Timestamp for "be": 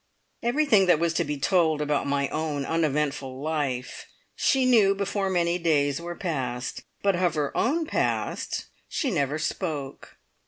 1.23-1.37